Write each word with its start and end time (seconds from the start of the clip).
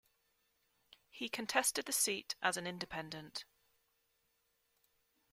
He 1.11 1.29
contested 1.29 1.85
the 1.85 1.91
seat 1.91 2.33
as 2.41 2.57
an 2.57 2.65
independent. 2.65 3.45